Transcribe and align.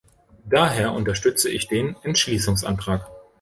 Daher 0.49 0.93
unterstütze 0.93 1.51
ich 1.51 1.67
den 1.67 1.95
Entschließungsantrag. 2.01 3.05